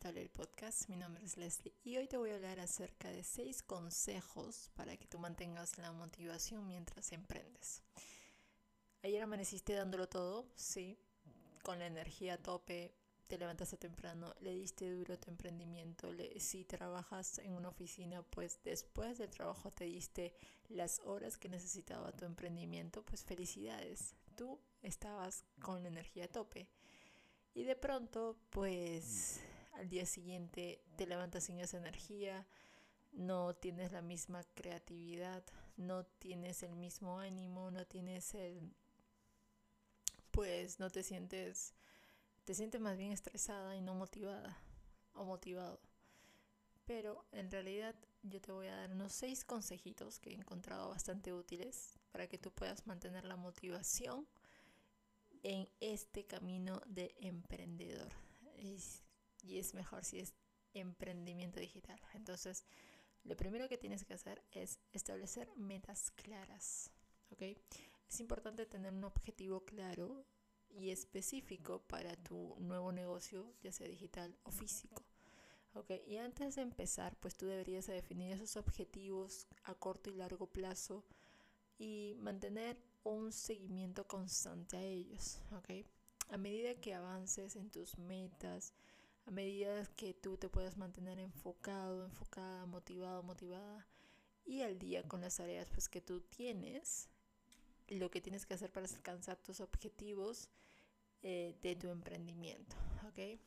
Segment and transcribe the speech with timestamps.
[0.00, 0.88] Vale el podcast.
[0.88, 4.96] Mi nombre es Leslie y hoy te voy a hablar acerca de seis consejos para
[4.96, 7.82] que tú mantengas la motivación mientras emprendes.
[9.02, 10.98] Ayer amaneciste dándolo todo, sí,
[11.62, 12.94] con la energía a tope,
[13.26, 16.12] te levantaste temprano, le diste duro tu emprendimiento.
[16.38, 20.34] si trabajas en una oficina, pues después del trabajo te diste
[20.68, 24.14] las horas que necesitaba tu emprendimiento, pues felicidades.
[24.36, 26.68] Tú estabas con la energía a tope.
[27.54, 29.40] Y de pronto, pues
[29.72, 32.46] al día siguiente te levantas sin esa energía,
[33.12, 35.44] no tienes la misma creatividad,
[35.76, 38.72] no tienes el mismo ánimo, no tienes el...
[40.30, 41.74] pues no te sientes...
[42.44, 44.58] te sientes más bien estresada y no motivada
[45.14, 45.80] o motivado.
[46.84, 51.32] Pero en realidad yo te voy a dar unos seis consejitos que he encontrado bastante
[51.32, 54.26] útiles para que tú puedas mantener la motivación
[55.42, 57.51] en este camino de emprendedor.
[59.62, 60.34] Es mejor si es
[60.74, 62.00] emprendimiento digital.
[62.14, 62.64] Entonces,
[63.24, 66.90] lo primero que tienes que hacer es establecer metas claras.
[67.30, 67.42] ¿ok?
[68.08, 70.24] Es importante tener un objetivo claro
[70.68, 75.02] y específico para tu nuevo negocio, ya sea digital o físico.
[75.74, 75.90] ¿ok?
[76.06, 81.04] Y antes de empezar, pues tú deberías definir esos objetivos a corto y largo plazo
[81.78, 85.84] y mantener un seguimiento constante a ellos, ¿ok?
[86.30, 88.72] A medida que avances en tus metas,
[89.26, 93.86] a medida que tú te puedas mantener enfocado, enfocada, motivado, motivada
[94.44, 97.08] y al día con las tareas pues, que tú tienes,
[97.88, 100.48] lo que tienes que hacer para alcanzar tus objetivos
[101.22, 102.76] eh, de tu emprendimiento,
[103.08, 103.38] ¿ok?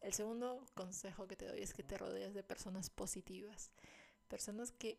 [0.00, 3.70] El segundo consejo que te doy es que te rodees de personas positivas,
[4.28, 4.98] personas que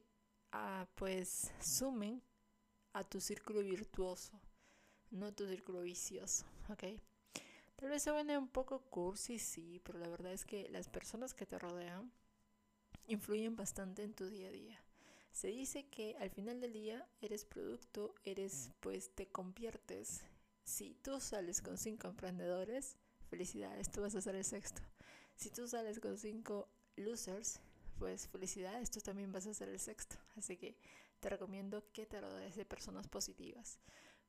[0.51, 2.21] ah, pues sumen
[2.93, 4.39] a tu círculo virtuoso,
[5.09, 6.83] no a tu círculo vicioso, ¿ok?
[7.83, 11.33] Tal vez se vende un poco cursi, sí, pero la verdad es que las personas
[11.33, 12.13] que te rodean
[13.07, 14.79] influyen bastante en tu día a día.
[15.33, 20.23] Se dice que al final del día eres producto, eres, pues te conviertes.
[20.63, 22.95] Si tú sales con cinco emprendedores,
[23.29, 24.81] felicidades, tú vas a ser el sexto.
[25.35, 27.59] Si tú sales con cinco losers,
[27.99, 30.15] pues felicidades, tú también vas a ser el sexto.
[30.37, 30.77] Así que
[31.19, 33.77] te recomiendo que te rodees de personas positivas.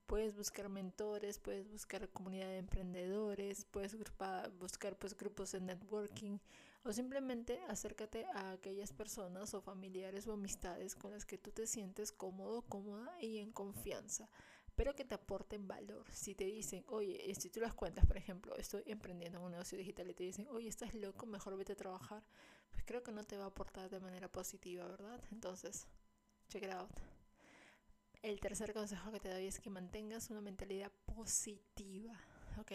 [0.06, 6.38] Puedes buscar mentores, puedes buscar comunidad de emprendedores, puedes buscar pues, grupos de networking
[6.84, 11.66] o simplemente acércate a aquellas personas o familiares o amistades con las que tú te
[11.66, 14.28] sientes cómodo, cómoda y en confianza,
[14.74, 16.04] pero que te aporten valor.
[16.12, 20.10] Si te dicen, oye, si tú las cuentas, por ejemplo, estoy emprendiendo un negocio digital
[20.10, 22.22] y te dicen, oye, estás loco, mejor vete a trabajar,
[22.70, 25.22] pues creo que no te va a aportar de manera positiva, ¿verdad?
[25.32, 25.86] Entonces,
[26.50, 27.13] check it out.
[28.24, 32.18] El tercer consejo que te doy es que mantengas una mentalidad positiva,
[32.58, 32.72] ¿ok?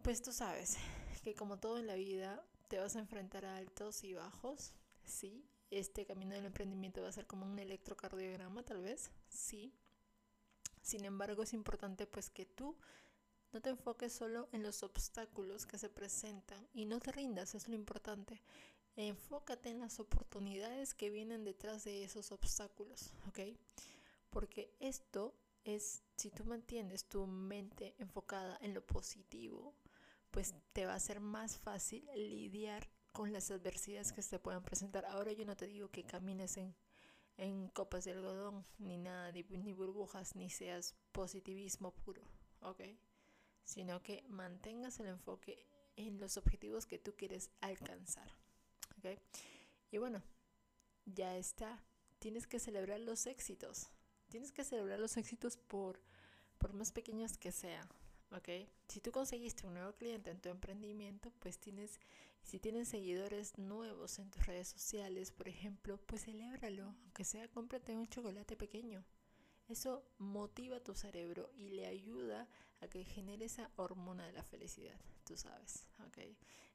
[0.00, 0.76] Pues tú sabes
[1.24, 5.44] que como todo en la vida te vas a enfrentar a altos y bajos, sí.
[5.72, 9.74] Este camino del emprendimiento va a ser como un electrocardiograma, tal vez, sí.
[10.82, 12.76] Sin embargo, es importante pues que tú
[13.52, 17.66] no te enfoques solo en los obstáculos que se presentan y no te rindas, es
[17.66, 18.40] lo importante.
[18.96, 23.56] Enfócate en las oportunidades que vienen detrás de esos obstáculos, ¿ok?
[24.30, 29.74] Porque esto es, si tú mantienes tu mente enfocada en lo positivo,
[30.30, 35.04] pues te va a ser más fácil lidiar con las adversidades que se puedan presentar.
[35.04, 36.74] Ahora yo no te digo que camines en,
[37.36, 42.22] en copas de algodón, ni nada, ni, ni burbujas, ni seas positivismo puro,
[42.60, 42.82] ¿ok?
[43.64, 48.30] Sino que mantengas el enfoque en los objetivos que tú quieres alcanzar.
[49.90, 50.22] Y bueno,
[51.06, 51.82] ya está.
[52.18, 53.90] Tienes que celebrar los éxitos.
[54.30, 56.00] Tienes que celebrar los éxitos por,
[56.58, 57.86] por más pequeños que sean.
[58.32, 58.48] ¿ok?
[58.88, 61.98] Si tú conseguiste un nuevo cliente en tu emprendimiento, pues tienes,
[62.42, 67.96] si tienes seguidores nuevos en tus redes sociales, por ejemplo, pues celébralo, aunque sea cómprate
[67.96, 69.04] un chocolate pequeño.
[69.68, 72.48] Eso motiva tu cerebro y le ayuda
[72.80, 76.18] a que genere esa hormona de la felicidad, tú sabes, ¿ok?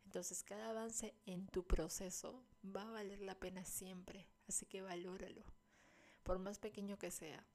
[0.06, 5.44] Entonces cada avance en tu proceso va a valer la pena siempre, así que valóralo,
[6.24, 7.46] por más pequeño que sea.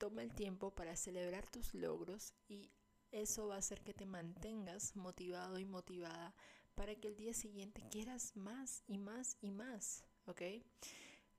[0.00, 2.72] Toma el tiempo para celebrar tus logros y
[3.12, 6.34] eso va a hacer que te mantengas motivado y motivada
[6.74, 10.42] para que el día siguiente quieras más y más y más, ¿ok?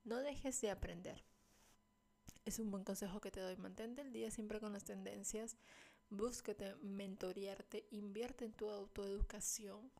[0.04, 1.22] No dejes de aprender
[2.44, 3.56] es un buen consejo que te doy.
[3.56, 5.56] Mantente el día siempre con las tendencias.
[6.10, 7.86] Búscate mentorearte.
[7.90, 9.90] Invierte en tu autoeducación.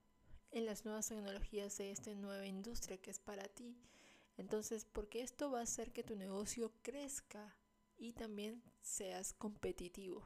[0.51, 3.77] En las nuevas tecnologías de esta nueva industria que es para ti.
[4.37, 7.55] Entonces, porque esto va a hacer que tu negocio crezca
[8.03, 10.25] y también seas competitivo.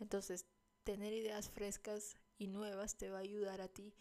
[0.00, 0.46] Entonces,
[0.82, 3.94] tener ideas frescas y nuevas te va a ayudar a ti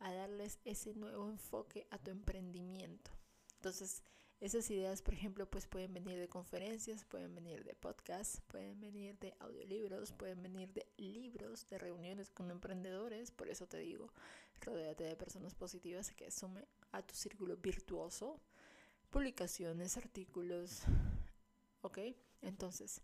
[0.00, 3.10] a darles ese nuevo enfoque a tu emprendimiento.
[3.56, 4.02] Entonces,
[4.40, 9.18] esas ideas, por ejemplo, pues pueden venir de conferencias, pueden venir de podcasts, pueden venir
[9.18, 13.30] de audiolibros, pueden venir de libros, de reuniones con emprendedores.
[13.30, 14.12] Por eso te digo,
[14.60, 18.42] rodéate de personas positivas que sumen a tu círculo virtuoso,
[19.08, 20.82] publicaciones, artículos.
[21.84, 21.98] ¿Ok?
[22.40, 23.02] Entonces,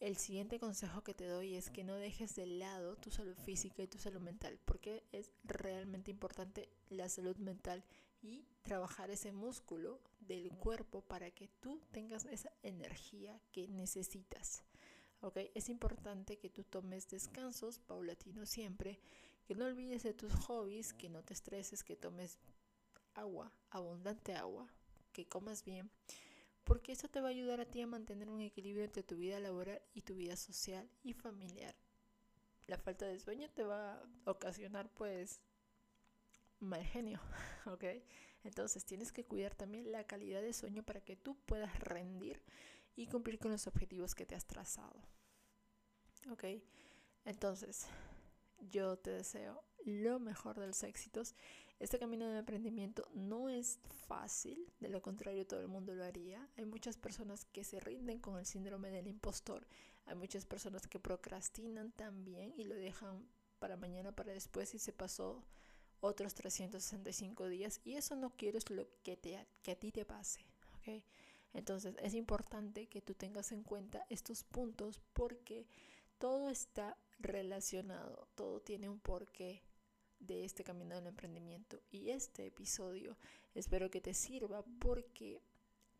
[0.00, 3.82] el siguiente consejo que te doy es que no dejes de lado tu salud física
[3.82, 7.82] y tu salud mental, porque es realmente importante la salud mental
[8.20, 14.62] y trabajar ese músculo del cuerpo para que tú tengas esa energía que necesitas.
[15.22, 15.38] ¿ok?
[15.54, 19.00] Es importante que tú tomes descansos paulatinos siempre,
[19.46, 22.38] que no olvides de tus hobbies, que no te estreses, que tomes
[23.14, 24.70] agua, abundante agua,
[25.14, 25.90] que comas bien,
[26.70, 29.40] porque eso te va a ayudar a ti a mantener un equilibrio entre tu vida
[29.40, 31.74] laboral y tu vida social y familiar.
[32.68, 35.40] La falta de sueño te va a ocasionar pues
[36.60, 37.20] mal genio,
[37.66, 37.86] ¿ok?
[38.44, 42.40] Entonces tienes que cuidar también la calidad de sueño para que tú puedas rendir
[42.94, 45.02] y cumplir con los objetivos que te has trazado.
[46.30, 46.44] ¿Ok?
[47.24, 47.88] Entonces,
[48.60, 51.34] yo te deseo lo mejor de los éxitos.
[51.78, 56.46] Este camino de emprendimiento no es fácil, de lo contrario todo el mundo lo haría.
[56.56, 59.66] Hay muchas personas que se rinden con el síndrome del impostor.
[60.06, 63.26] Hay muchas personas que procrastinan también y lo dejan
[63.58, 65.42] para mañana, para después y se pasó
[66.00, 70.40] otros 365 días y eso no quiero lo que, te, que a ti te pase.
[70.78, 71.04] ¿okay?
[71.52, 75.66] Entonces es importante que tú tengas en cuenta estos puntos porque
[76.18, 79.62] todo está relacionado, todo tiene un porqué
[80.18, 83.16] de este camino del emprendimiento y este episodio
[83.54, 85.40] espero que te sirva porque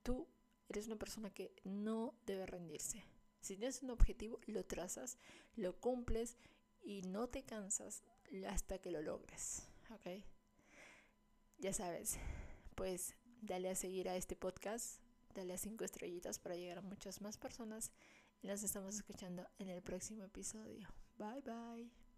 [0.03, 0.27] tú
[0.69, 3.05] eres una persona que no debe rendirse.
[3.41, 5.19] Si tienes un objetivo, lo trazas,
[5.57, 6.37] lo cumples
[6.83, 8.03] y no te cansas
[8.47, 9.67] hasta que lo logres.
[9.91, 10.23] ¿ok?
[11.59, 12.19] Ya sabes,
[12.75, 15.01] pues dale a seguir a este podcast,
[15.35, 17.91] dale a cinco estrellitas para llegar a muchas más personas
[18.43, 20.89] nos estamos escuchando en el próximo episodio.
[21.19, 22.10] Bye bye.